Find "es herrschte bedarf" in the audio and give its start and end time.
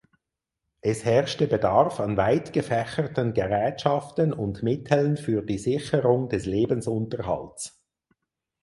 0.81-1.99